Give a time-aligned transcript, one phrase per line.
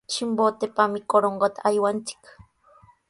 [0.13, 2.23] Chimbotepami Corongota aywanchik.